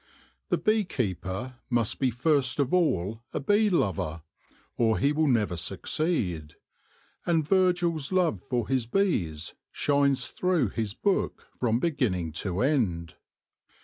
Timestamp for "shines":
9.71-10.25